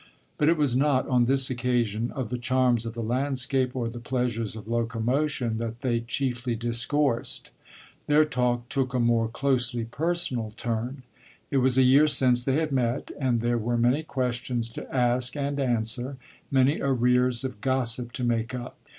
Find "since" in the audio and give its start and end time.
12.07-12.43